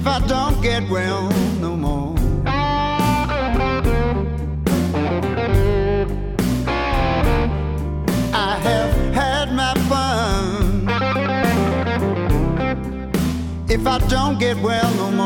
If 0.00 0.06
I 0.06 0.18
don't 0.26 0.62
get 0.62 0.88
well 0.88 1.28
no 1.60 1.76
more, 1.76 2.16
I 8.32 8.56
have 8.62 8.94
had 9.12 9.52
my 9.52 9.74
fun. 9.90 10.88
If 13.68 13.86
I 13.86 13.98
don't 14.08 14.38
get 14.38 14.56
well 14.62 14.90
no 14.94 15.10
more. 15.10 15.19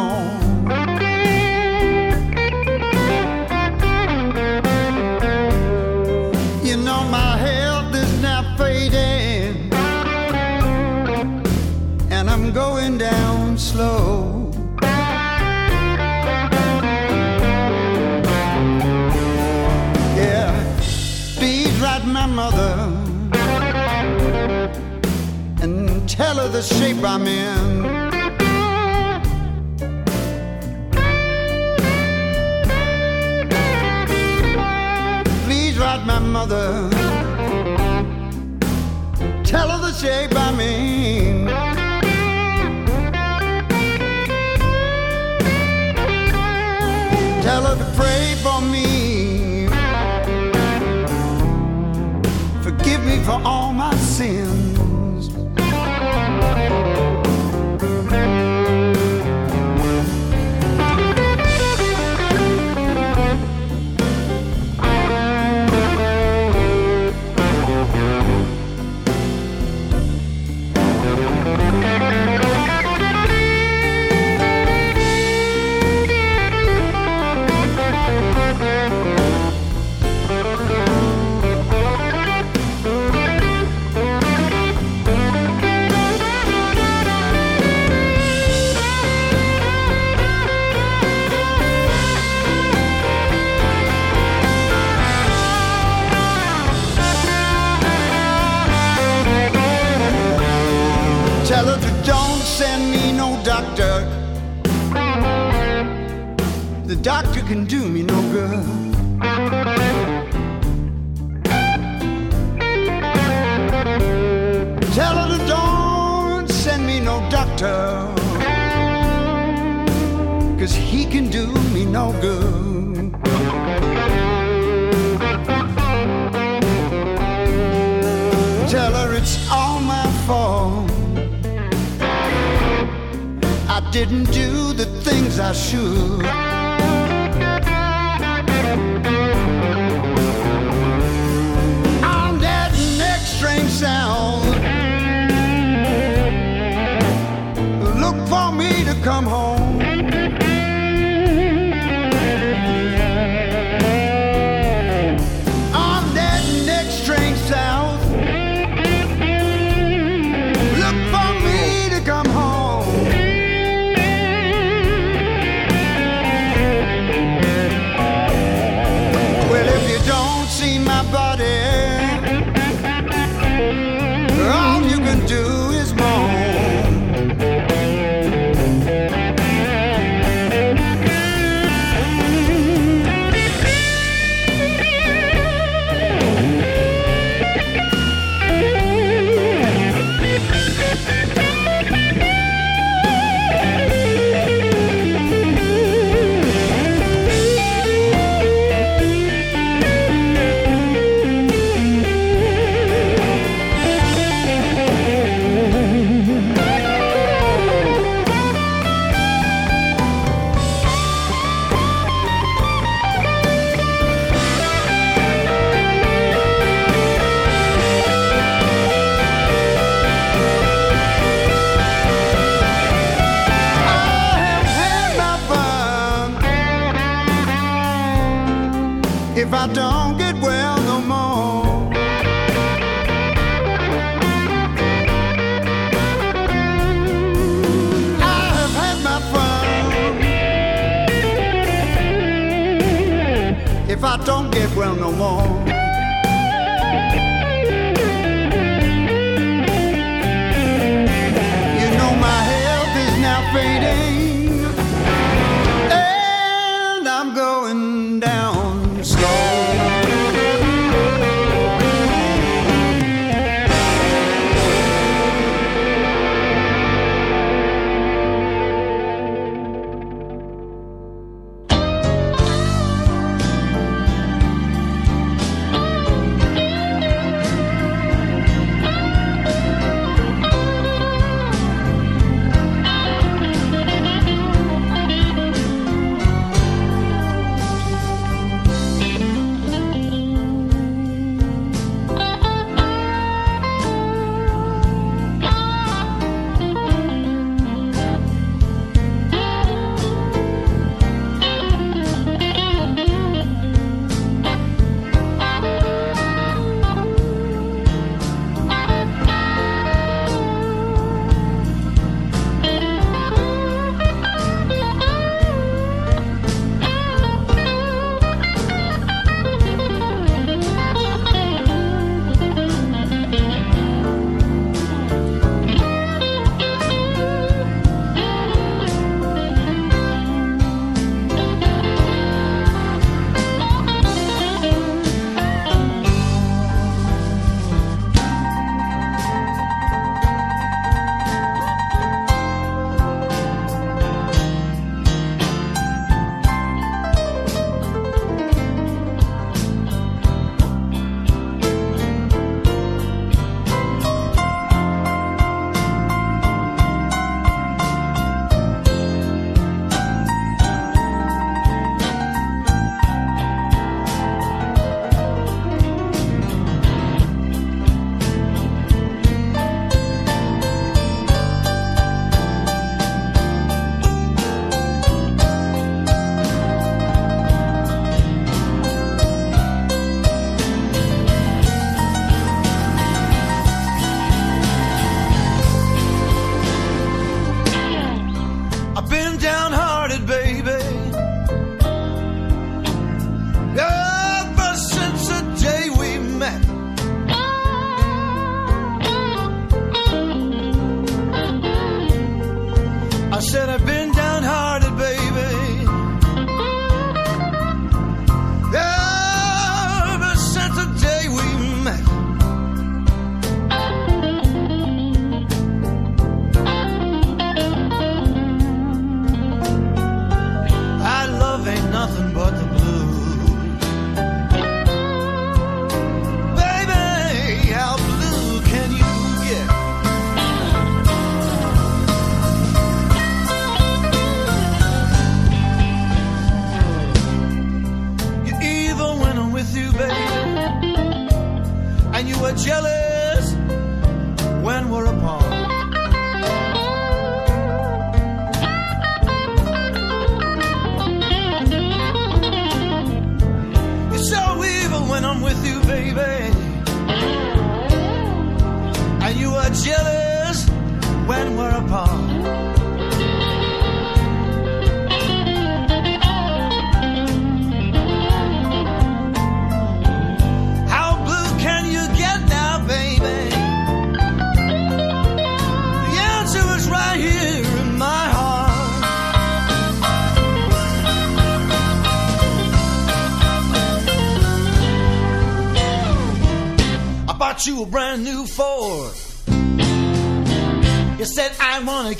Her 26.44 26.50
the 26.50 26.62
shape 26.62 27.02
I'm 27.02 27.26
in. 27.26 27.82
Please 35.44 35.78
write 35.78 36.04
my 36.04 36.18
mother. 36.18 36.90
Tell 39.44 39.68
her 39.68 39.80
the 39.86 39.92
shape 39.92 40.34
I'm 40.34 40.60
in. 40.60 41.03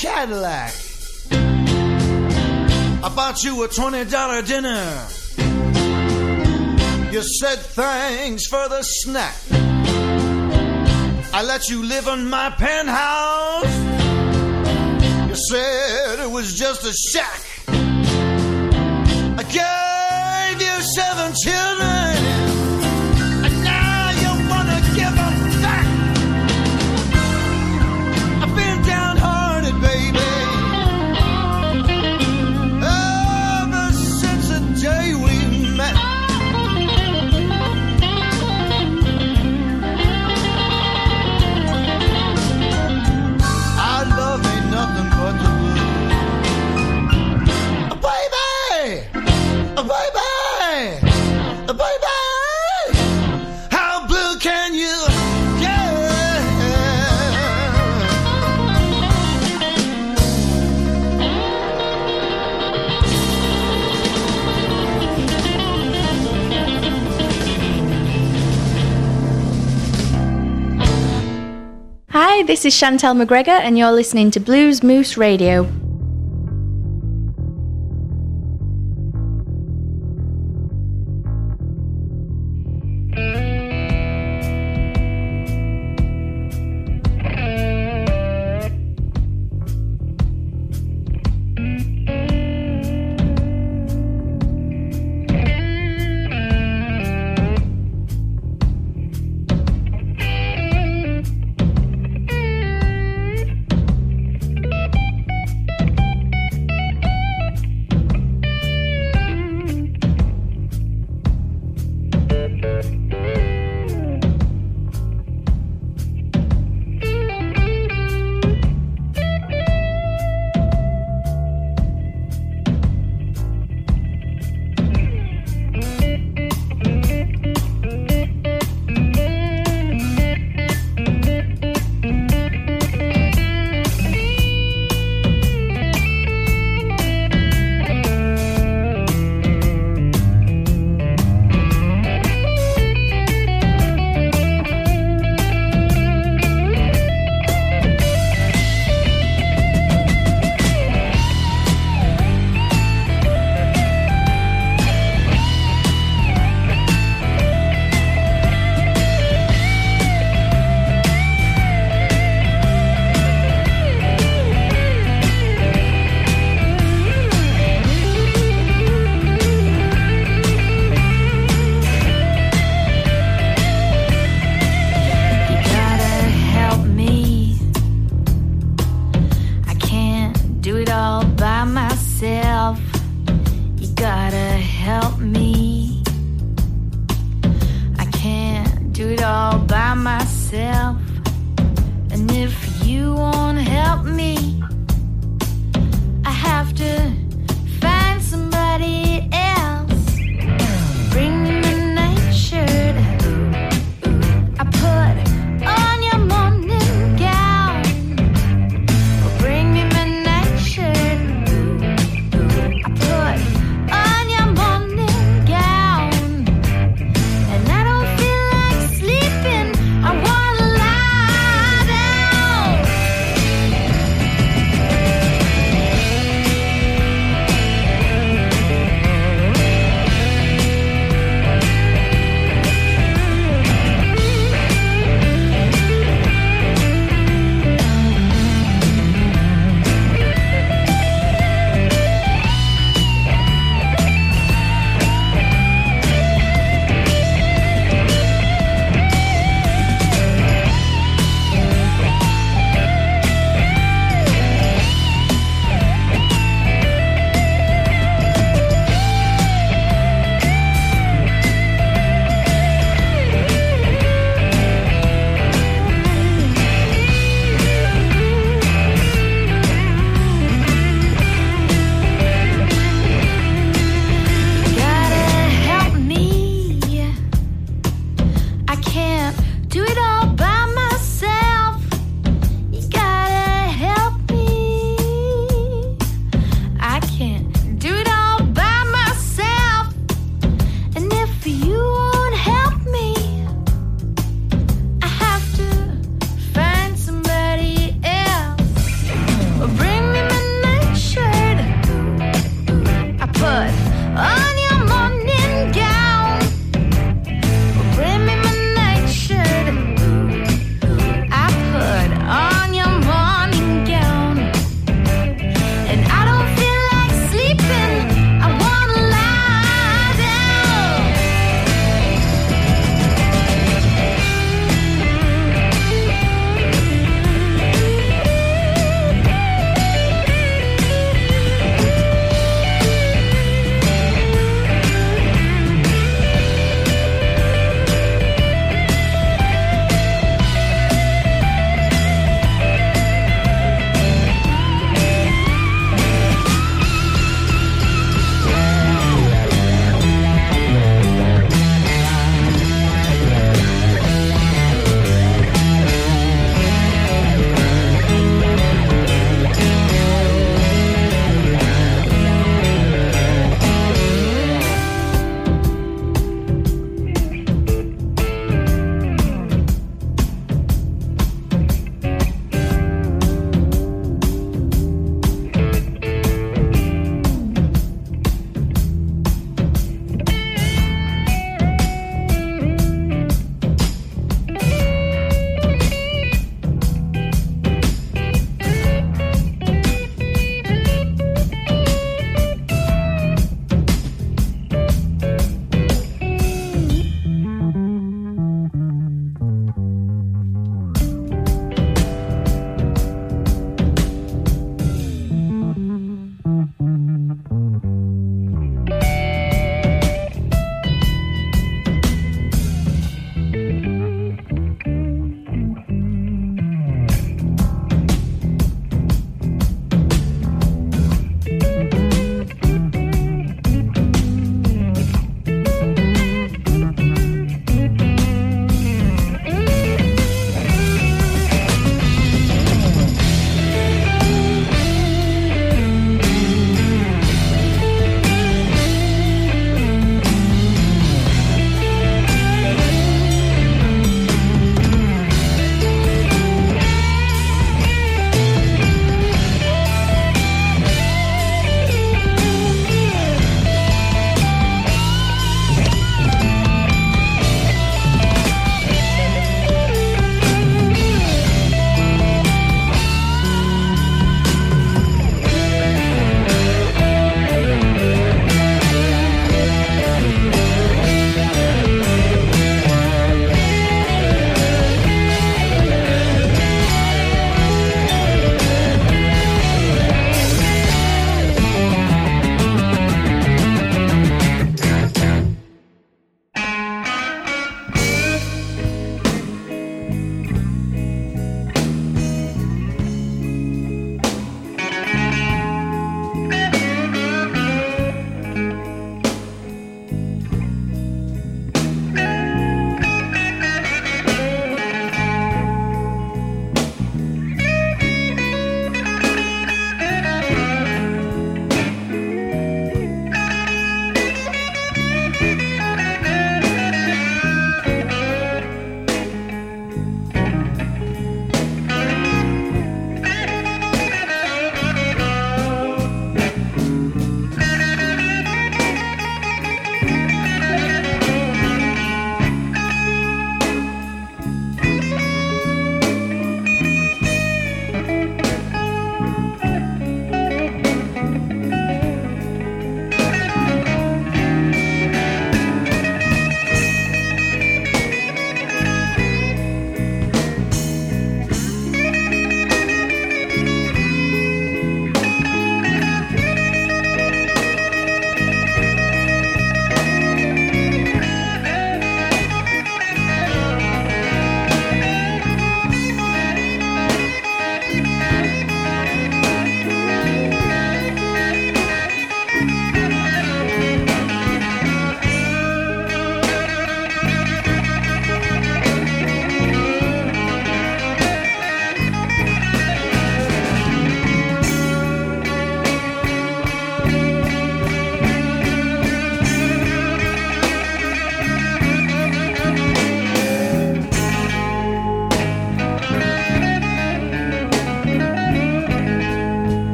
Cadillac. 0.00 0.72
I 1.30 3.12
bought 3.14 3.44
you 3.44 3.62
a 3.64 3.68
$20 3.68 4.46
dinner. 4.46 5.06
You 7.12 7.22
said 7.22 7.58
thanks 7.58 8.46
for 8.46 8.66
the 8.70 8.82
snack. 8.82 9.36
I 11.34 11.42
let 11.42 11.68
you 11.68 11.84
live 11.84 12.06
in 12.06 12.30
my 12.30 12.48
penthouse. 12.48 13.76
You 15.28 15.34
said 15.34 16.18
it 16.20 16.30
was 16.30 16.58
just 16.58 16.82
a 16.86 16.94
shack. 16.94 17.42
I 19.36 19.42
gave 19.44 20.62
you 20.62 20.80
seven 20.80 21.34
children. 21.44 21.89
Hi, 72.22 72.42
this 72.42 72.66
is 72.66 72.74
Chantel 72.74 73.16
McGregor, 73.16 73.48
and 73.48 73.78
you're 73.78 73.92
listening 73.92 74.30
to 74.32 74.40
Blues 74.40 74.82
Moose 74.82 75.16
Radio. 75.16 75.66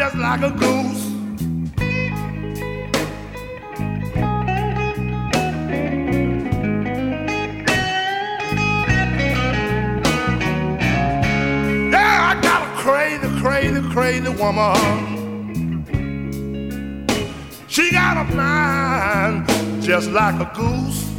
Just 0.00 0.16
like 0.16 0.40
a 0.40 0.50
goose. 0.52 1.10
Yeah, 11.92 12.30
I 12.30 12.40
got 12.40 12.62
a 12.62 12.70
crazy, 12.78 13.28
crazy, 13.42 13.80
crazy 13.90 14.28
woman. 14.40 15.84
She 17.68 17.90
got 17.92 18.16
a 18.16 18.34
mind 18.34 19.46
just 19.82 20.08
like 20.08 20.40
a 20.40 20.50
goose. 20.56 21.09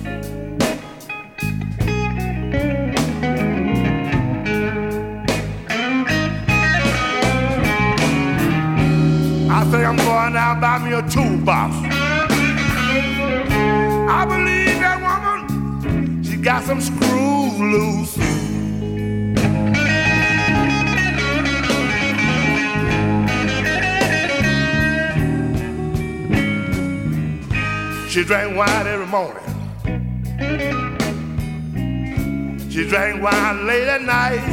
She 28.22 28.28
drank 28.28 28.56
wine 28.56 28.86
every 28.86 29.08
morning. 29.08 29.44
She 32.70 32.88
drank 32.88 33.20
wine 33.20 33.66
late 33.66 33.88
at 33.88 34.04
night. 34.04 34.44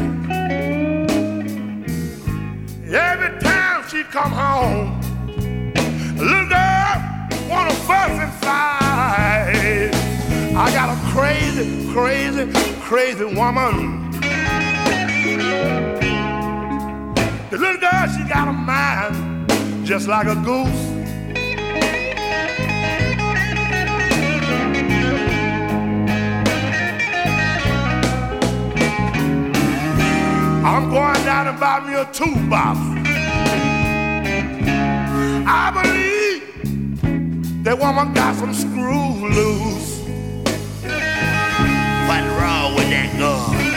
Every 2.86 3.38
time 3.40 3.86
she 3.90 4.04
come 4.04 4.32
home, 4.32 4.98
little 6.16 6.48
girl 6.48 6.94
wanna 7.50 7.74
fuss 7.84 8.10
and 8.24 8.32
fight. 8.40 9.92
I 10.56 10.70
got 10.72 10.88
a 10.88 10.96
crazy, 11.12 11.92
crazy, 11.92 12.50
crazy 12.80 13.24
woman. 13.26 14.10
The 17.50 17.58
little 17.58 17.76
girl, 17.76 18.08
she 18.16 18.24
got 18.30 18.48
a 18.48 18.52
mind 18.52 19.86
just 19.86 20.08
like 20.08 20.26
a 20.26 20.36
goose. 20.36 20.87
I'm 30.70 30.90
going 30.90 31.24
down 31.24 31.48
and 31.48 31.58
buy 31.58 31.80
me 31.80 31.94
a 31.94 32.04
toolbox. 32.12 32.78
I 35.48 35.70
believe 35.72 37.64
that 37.64 37.78
woman 37.78 38.12
got 38.12 38.34
some 38.34 38.52
screws 38.52 39.22
loose. 39.34 40.02
What's 42.06 42.26
wrong 42.38 42.74
with 42.74 42.90
that 42.90 43.16
gun? 43.18 43.67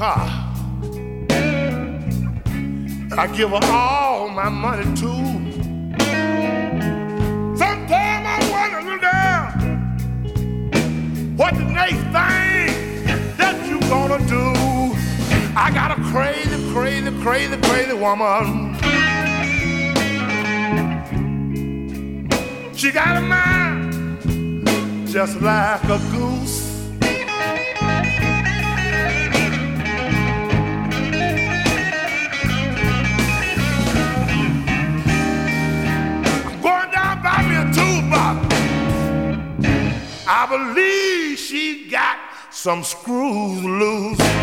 New. 0.00 0.06
I 3.16 3.26
give 3.36 3.50
her 3.50 3.60
all 3.64 4.28
my 4.28 4.48
money 4.48 4.84
too. 4.96 5.24
Sometimes 7.56 8.26
I 8.26 8.38
wonder, 8.50 8.80
girl, 8.98 9.42
what 11.36 11.54
the 11.54 11.64
next 11.64 12.02
thing 12.16 13.36
that 13.36 13.66
you 13.68 13.78
gonna 13.80 14.18
do? 14.26 14.54
I 15.54 15.70
got 15.74 15.90
a 15.90 16.02
crazy, 16.10 16.72
crazy, 16.72 17.10
crazy, 17.20 17.56
crazy 17.68 17.92
woman. 17.92 18.76
She 22.74 22.90
got 22.90 23.16
a 23.18 23.20
mind 23.20 23.92
just 25.08 25.40
like 25.42 25.84
a 25.84 25.98
goose. 26.12 26.69
I 40.32 40.46
believe 40.46 41.40
she 41.40 41.88
got 41.90 42.16
some 42.52 42.84
screws 42.84 43.64
loose. 43.64 44.39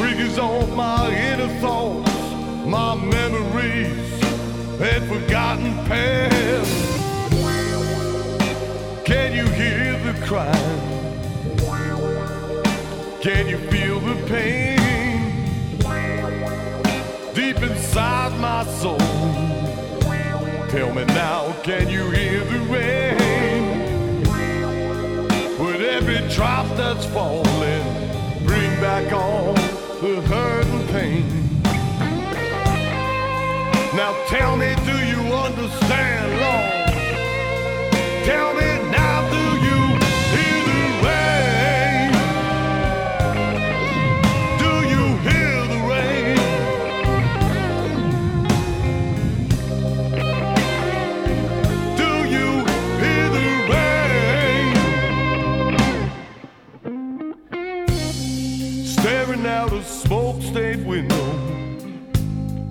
Triggers 0.00 0.38
on 0.38 0.74
my 0.74 1.14
inner 1.14 1.60
thoughts 1.60 2.10
my 2.64 2.94
memories 2.94 4.22
and 4.80 5.04
forgotten 5.12 5.74
past. 5.84 6.72
Can 9.04 9.34
you 9.34 9.46
hear 9.60 9.98
the 10.06 10.14
crying? 10.26 10.80
Can 13.20 13.46
you 13.46 13.58
feel 13.70 14.00
the 14.00 14.14
pain 14.26 14.78
deep 17.34 17.60
inside 17.60 18.32
my 18.40 18.64
soul? 18.80 18.96
Tell 20.70 20.94
me 20.94 21.04
now, 21.04 21.54
can 21.62 21.90
you 21.90 22.10
hear 22.10 22.42
the 22.44 22.60
rain? 22.74 24.22
With 25.58 25.82
every 25.82 26.26
drop 26.34 26.74
that's 26.74 27.04
falling, 27.04 28.46
bring 28.46 28.70
back 28.80 29.12
all 29.12 29.79
the 30.00 30.20
hurt 30.22 30.66
and 30.66 30.88
pain. 30.88 31.26
Now 33.94 34.16
tell 34.28 34.56
me, 34.56 34.74
do 34.86 34.96
you 35.06 35.20
understand, 35.34 36.40
Lord? 36.40 36.94
Tell 38.24 38.54
me 38.54 38.79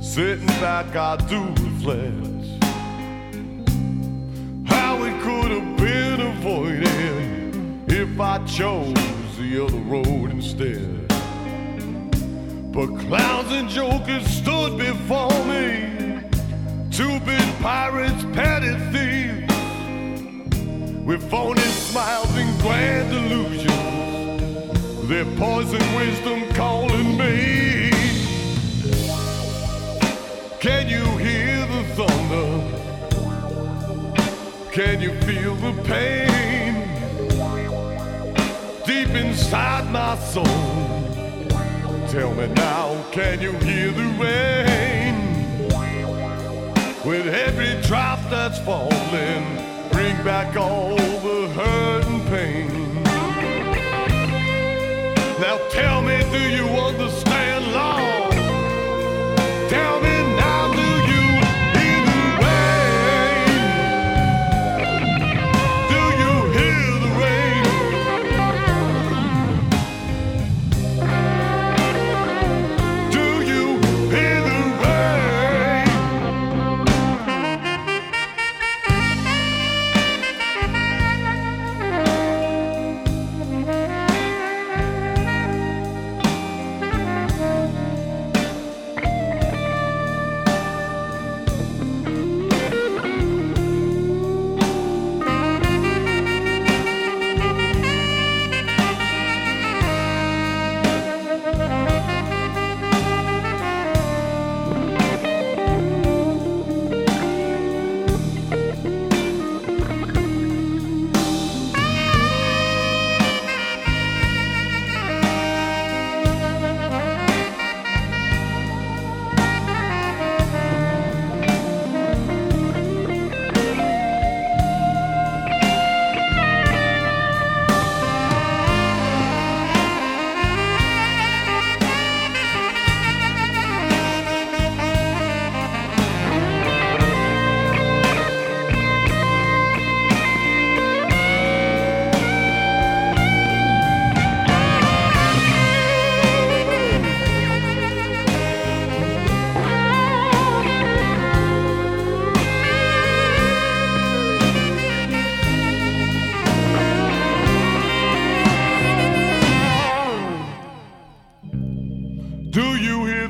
sitting 0.09 0.47
back, 0.47 0.95
I 0.95 1.17
do 1.17 1.39
reflect 1.63 2.63
how 4.65 5.03
it 5.03 5.21
could 5.21 5.51
have 5.51 5.77
been 5.77 6.19
avoided 6.19 7.91
if 7.91 8.19
I 8.19 8.43
chose 8.45 8.95
the 9.37 9.63
other 9.63 9.77
road 9.77 10.31
instead. 10.31 11.07
But 12.71 12.87
clowns 13.07 13.51
and 13.51 13.69
jokers 13.69 14.25
stood 14.25 14.79
before 14.79 15.45
me, 15.45 16.23
two 16.89 17.19
big 17.19 17.59
pirates, 17.59 18.25
petty 18.33 18.73
thieves, 18.91 19.53
with 21.05 21.21
phony 21.29 21.61
smiles 21.61 22.35
and 22.35 22.59
grand 22.61 23.13
illusions, 23.13 25.07
their 25.07 25.25
poison 25.37 25.95
wisdom 25.95 26.51
calling 26.55 27.15
me. 27.15 27.88
Can 30.59 30.89
you 30.89 31.05
hear 31.17 31.65
the 31.67 31.83
thunder? 31.95 32.49
Can 34.73 34.99
you 34.99 35.13
feel 35.21 35.55
the 35.55 35.71
pain 35.83 36.73
deep 38.85 39.07
inside 39.15 39.89
my 39.89 40.17
soul? 40.17 40.43
Tell 42.09 42.33
me 42.33 42.47
now, 42.47 43.01
can 43.11 43.39
you 43.39 43.53
hear 43.53 43.91
the 43.91 44.07
rain? 44.19 45.15
With 47.05 47.27
every 47.27 47.81
drop 47.83 48.19
that's 48.29 48.59
falling, 48.59 49.45
bring 49.93 50.21
back 50.25 50.57
all 50.57 50.97
the 50.97 51.47
hurt 51.55 52.08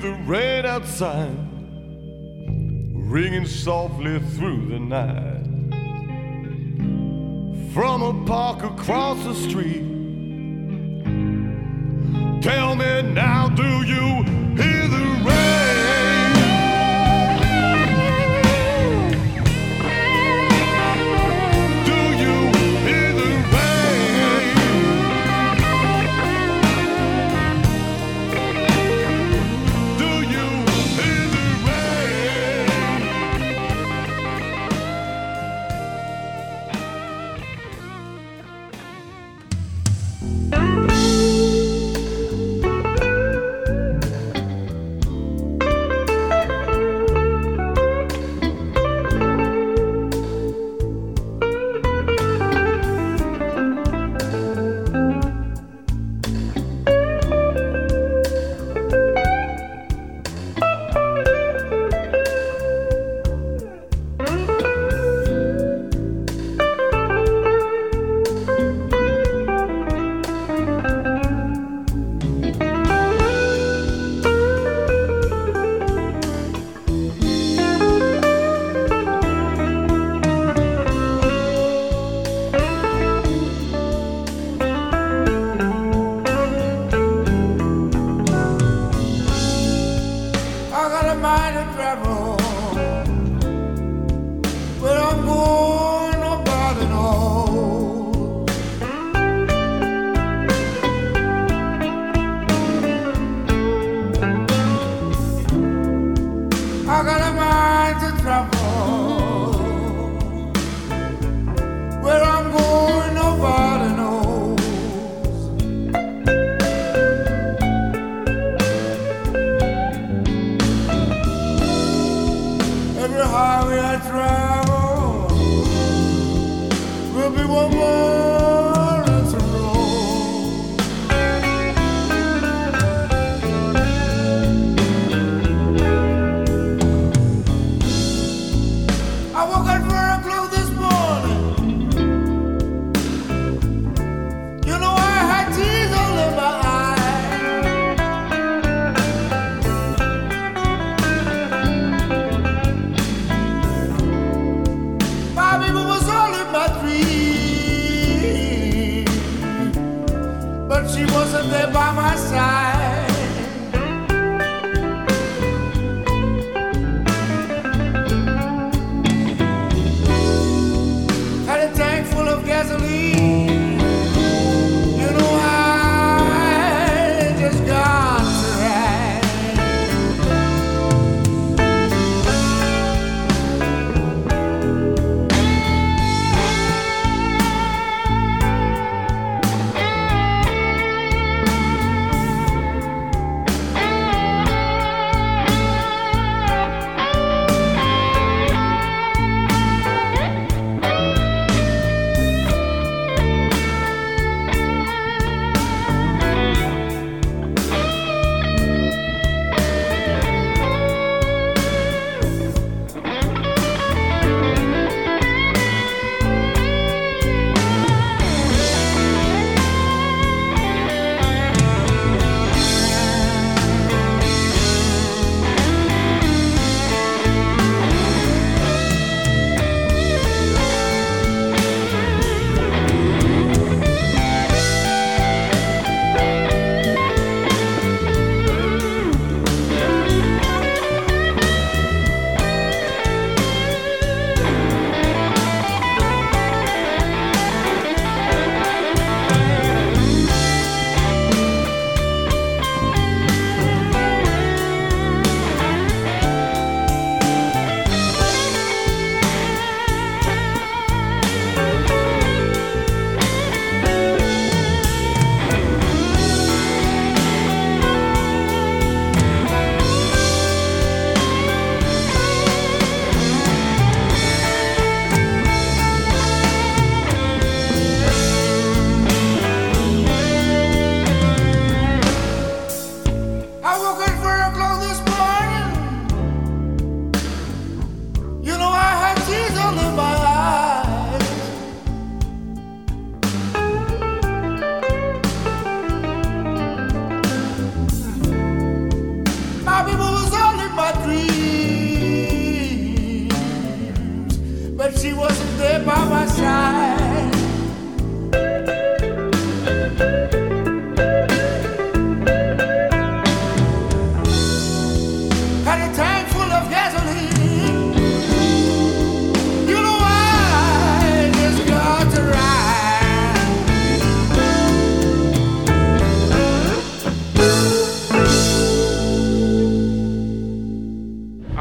the 0.01 0.13
rain 0.25 0.65
outside 0.65 1.37
ringing 2.93 3.45
softly 3.45 4.19
through 4.19 4.67
the 4.67 4.79
night? 4.79 5.45
From 7.73 8.01
a 8.01 8.25
park 8.25 8.63
across 8.63 9.23
the 9.23 9.33
street. 9.33 9.85
Tell 12.41 12.75
me 12.75 13.01
now, 13.01 13.49
do 13.49 13.83
you 13.83 14.38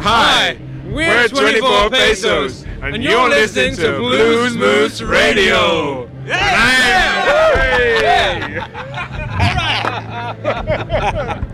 Hi, 0.01 0.57
we're 0.87 1.27
24 1.27 1.91
Pesos, 1.91 2.65
and 2.81 3.03
you're 3.03 3.29
listening 3.29 3.75
to 3.77 3.99
Blues 3.99 4.57
Moose 4.57 5.03
Radio. 5.03 6.09
Well, 6.25 6.39
I 6.39 7.05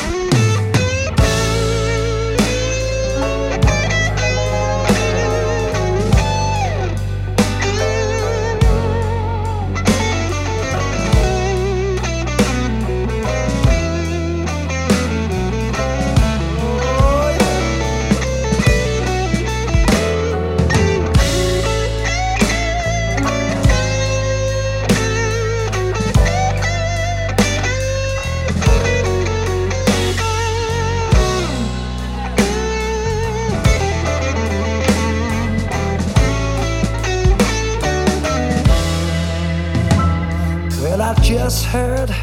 just 41.48 41.66
heard 41.68 42.14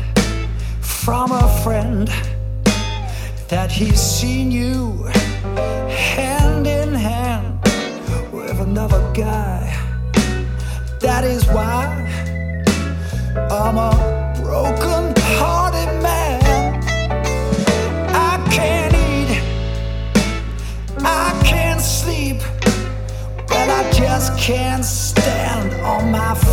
from 0.82 1.32
a 1.32 1.48
friend 1.62 2.08
that 3.48 3.72
he's 3.72 3.98
seen 3.98 4.52
you 4.52 5.02
hand 5.88 6.66
in 6.66 6.92
hand 6.92 7.58
with 8.30 8.60
another 8.60 9.00
guy. 9.14 9.62
That 11.00 11.24
is 11.24 11.46
why 11.46 11.86
I'm 13.50 13.78
a 13.78 13.94
broken 14.42 15.14
hearted 15.38 16.02
man. 16.02 16.84
I 18.28 18.36
can't 18.52 18.92
eat, 18.92 19.30
I 21.02 21.42
can't 21.42 21.80
sleep, 21.80 22.42
but 23.48 23.70
I 23.70 23.90
just 23.90 24.38
can't 24.38 24.84
stand 24.84 25.72
on 25.80 26.10
my 26.10 26.34
feet. 26.34 26.43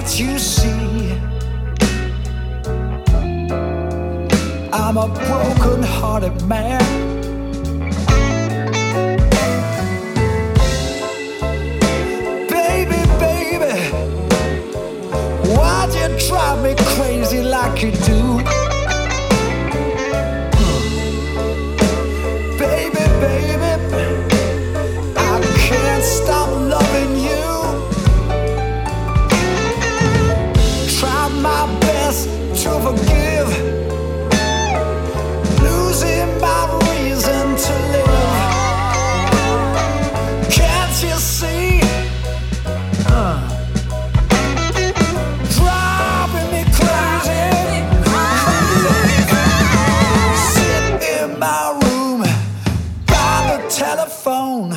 Can't 0.00 0.18
you 0.18 0.38
see? 0.38 1.12
I'm 4.72 4.96
a 4.96 5.08
broken 5.08 5.82
hearted 5.82 6.42
man. 6.46 6.80
Baby, 12.48 13.02
baby, 13.20 13.76
why'd 15.54 15.92
you 15.92 16.28
drive 16.28 16.62
me 16.62 16.74
crazy 16.96 17.42
like 17.42 17.82
you 17.82 17.92
do? 17.92 18.39
to 32.10 32.16
forgive. 32.82 33.48
Losing 35.62 36.40
my 36.40 36.60
reason 36.90 37.56
to 37.56 37.72
live. 37.92 38.06
Can't 40.50 41.02
you 41.04 41.16
see? 41.18 41.80
Uh. 43.06 43.38
Driving 45.54 46.48
me 46.50 46.62
crazy. 46.74 47.46
In 51.14 51.38
my 51.38 51.78
room 51.84 52.20
by 53.06 53.34
the 53.46 53.58
telephone. 53.70 54.72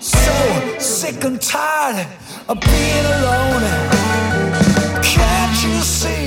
So 0.00 0.78
sick 0.78 1.24
and 1.24 1.42
tired 1.42 2.06
of 2.48 2.60
being 2.60 3.06
alone. 3.16 3.64
Can't 5.02 5.64
you 5.64 5.80
see? 5.82 6.19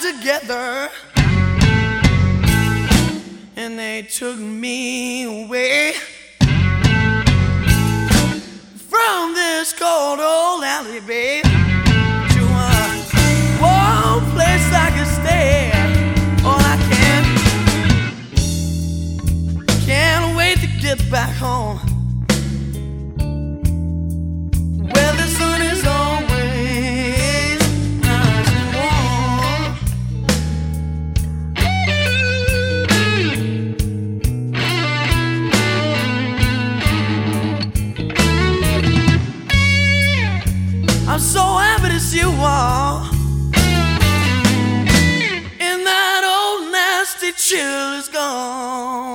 Together 0.00 0.88
and 3.56 3.76
they 3.76 4.02
took 4.02 4.38
me 4.38 5.24
away 5.24 5.92
from 8.78 9.34
this 9.34 9.72
cold 9.72 10.20
old 10.20 10.62
alley, 10.62 11.00
babe, 11.00 11.42
to 11.42 11.50
a 11.50 12.78
warm 13.60 14.24
place 14.32 14.72
I 14.72 14.90
could 14.96 15.10
stay. 15.20 15.70
Oh, 16.44 16.56
I 16.56 16.76
can't, 16.90 17.26
can't 19.84 20.36
wait 20.36 20.58
to 20.60 20.68
get 20.80 20.98
back 21.10 21.34
home. 21.34 21.67
You 42.14 42.30
all. 42.38 43.04
And 45.60 45.86
that 45.86 46.22
old 46.24 46.72
nasty 46.72 47.32
chill 47.32 47.92
is 47.98 48.08
gone. 48.08 49.14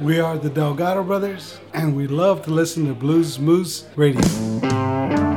We 0.00 0.18
are 0.18 0.36
the 0.36 0.50
Delgado 0.50 1.04
Brothers, 1.04 1.60
and 1.72 1.94
we 1.94 2.06
love 2.06 2.42
to 2.44 2.50
listen 2.50 2.86
to 2.86 2.94
Blues 2.94 3.38
Moose 3.38 3.86
Radio. 3.96 5.29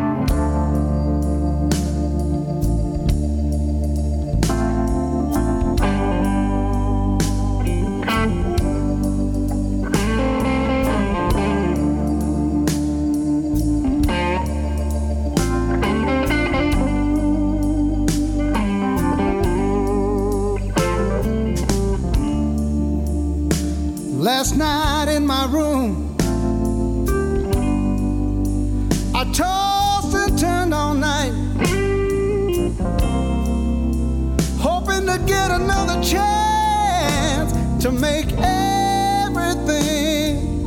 to 37.83 37.91
make 37.91 38.31
everything 38.37 39.75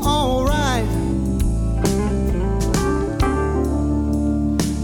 alright. 0.04 0.84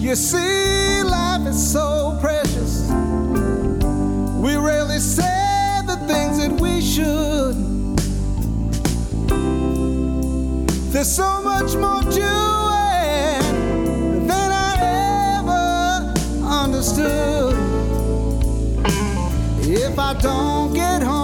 You 0.00 0.16
see, 0.16 1.02
life 1.02 1.46
is 1.46 1.72
so 1.72 2.16
precious. 2.22 2.88
We 4.40 4.56
rarely 4.56 4.98
say 4.98 5.82
the 5.86 5.96
things 6.08 6.38
that 6.38 6.58
we 6.58 6.80
should. 6.80 7.54
There's 10.90 11.12
so 11.14 11.42
much 11.42 11.74
more 11.74 12.00
to 12.00 12.30
it 12.96 13.42
than 14.26 14.52
I 14.70 14.72
ever 15.36 16.14
understood. 16.48 17.54
If 19.68 19.98
I 19.98 20.14
don't 20.14 20.72
get 20.72 21.02
home. 21.02 21.21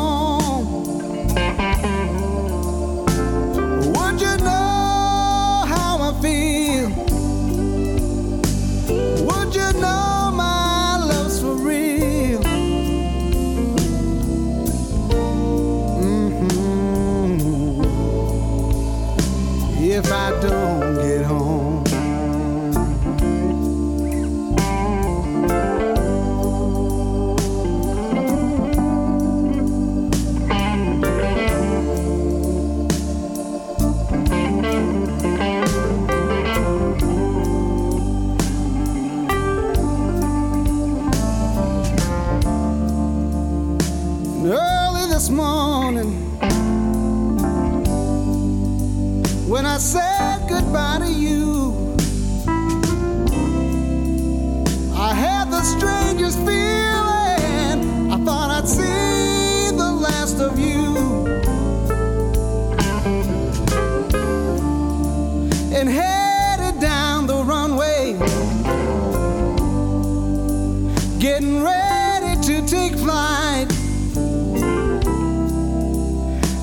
fight. 73.19 73.69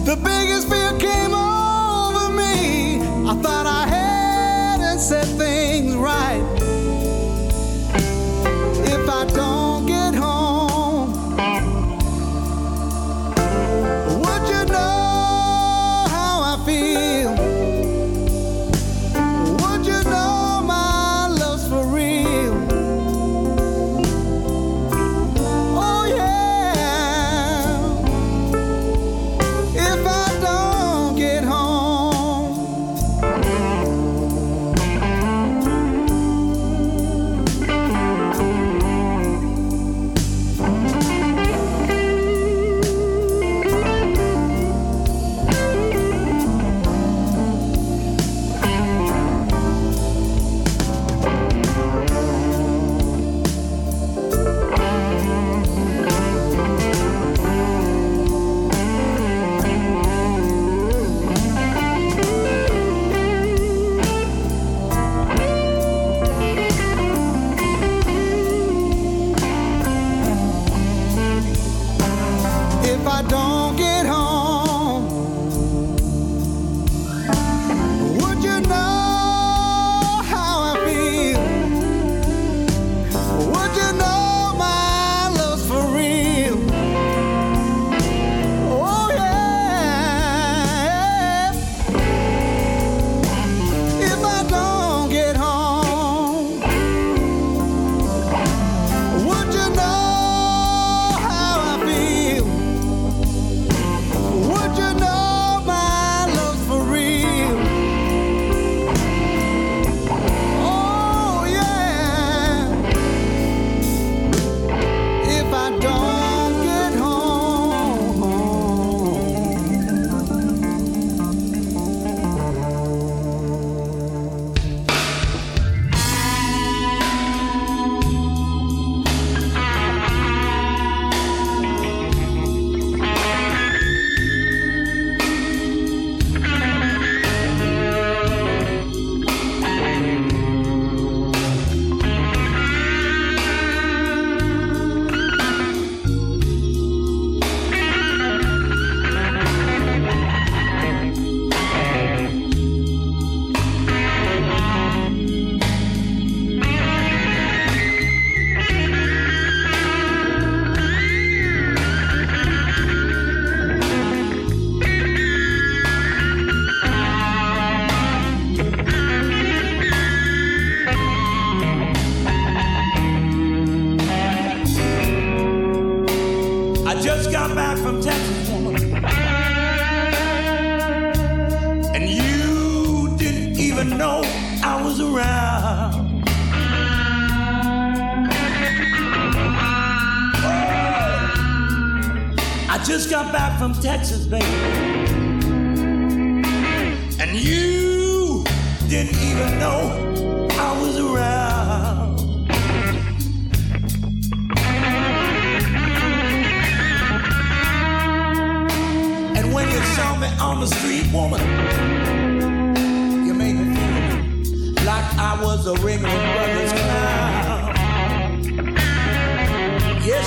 The 0.05 0.15
biggest 0.23 0.69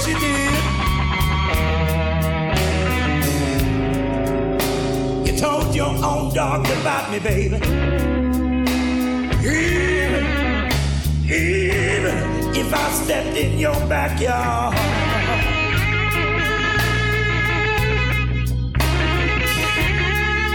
You 0.09 0.15
did. 0.19 0.55
You 5.27 5.39
told 5.39 5.75
your 5.75 5.93
own 6.03 6.33
dog 6.35 6.67
about 6.67 7.11
me, 7.13 7.19
baby. 7.19 7.57
Even, 9.45 10.25
even 11.31 12.17
if 12.57 12.73
I 12.73 12.91
stepped 12.93 13.37
in 13.37 13.59
your 13.59 13.75
backyard. 13.87 14.75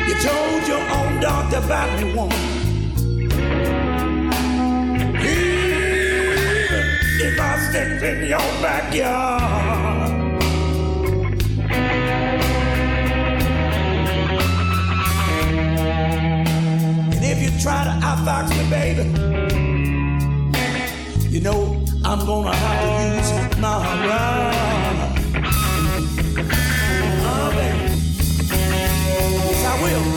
You 0.08 0.16
told 0.16 0.68
your 0.68 0.82
own 0.98 1.22
doctor 1.22 1.58
about 1.58 2.02
me, 2.02 2.14
woman. 2.16 2.53
If 7.76 8.04
in 8.04 8.28
your 8.28 8.40
backyard. 8.62 10.12
And 17.14 17.24
if 17.24 17.42
you 17.42 17.50
try 17.62 17.84
to 17.84 17.92
outfox 18.06 18.50
me, 18.58 18.64
baby, 18.70 19.06
you 21.30 21.42
know 21.42 21.84
I'm 22.06 22.26
gonna 22.26 22.54
have 22.54 22.80
to 22.82 22.88
use 23.18 23.32
my 23.60 23.78
rod. 24.08 24.54
Oh, 27.26 27.50
baby. 27.56 27.94
Yes, 29.50 29.66
I 29.66 29.84
will. 29.84 30.13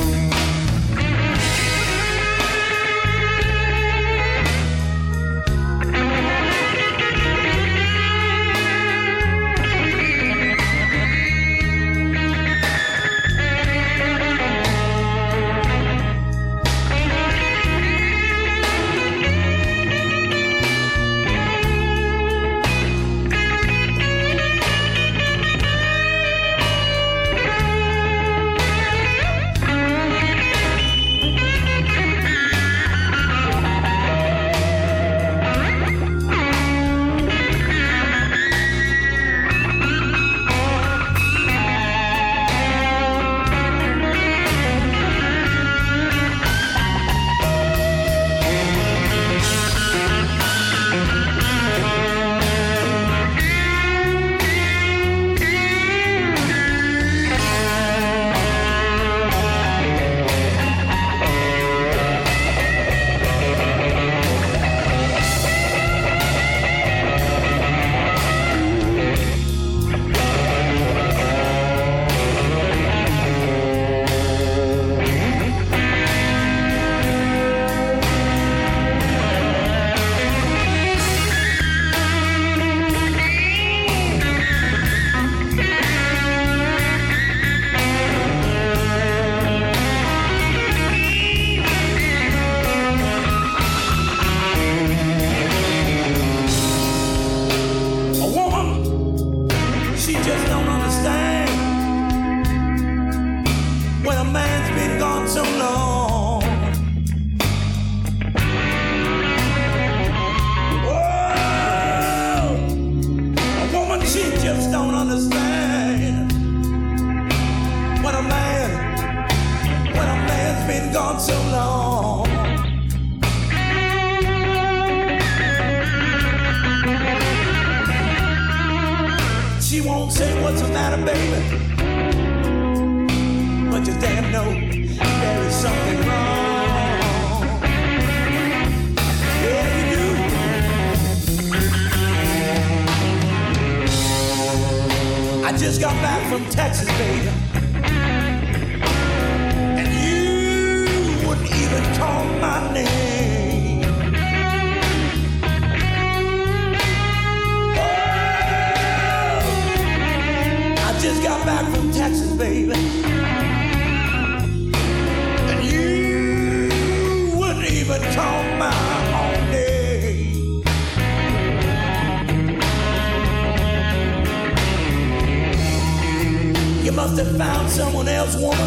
Must 177.17 177.29
have 177.29 177.39
found 177.39 177.71
someone 177.71 178.09
else, 178.09 178.37
woman. 178.37 178.59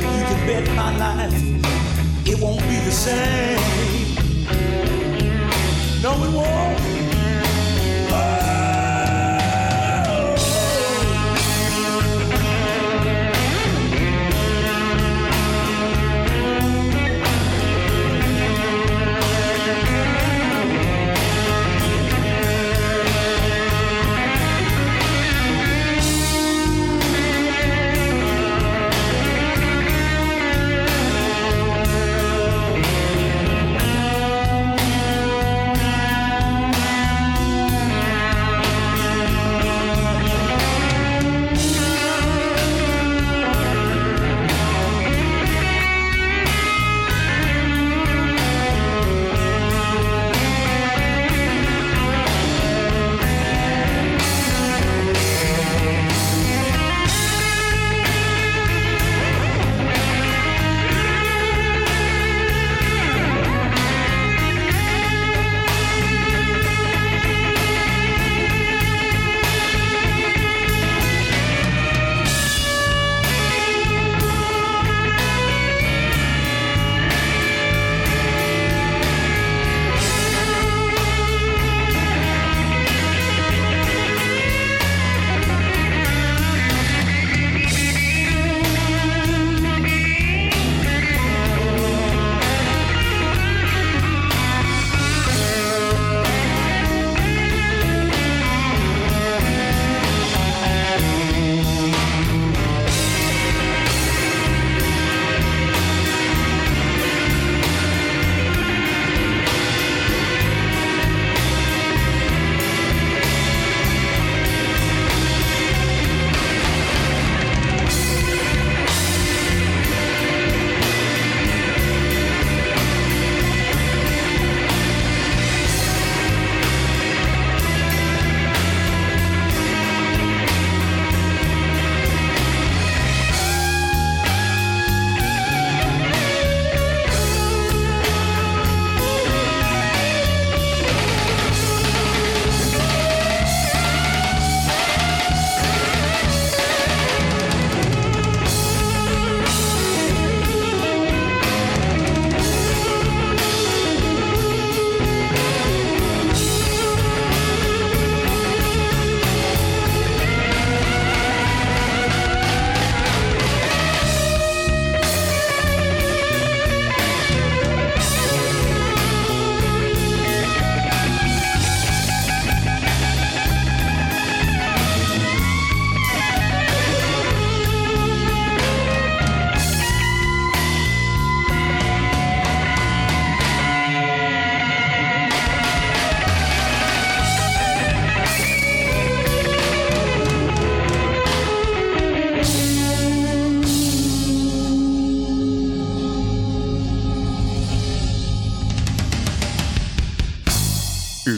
You 0.00 0.24
can 0.26 0.46
bet 0.48 0.66
my 0.74 0.96
life 0.96 1.32
it 2.26 2.40
won't 2.40 2.60
be 2.62 2.76
the 2.80 2.90
same. 2.90 3.58
No, 6.02 6.12
it 6.24 6.32
won't. 6.34 6.83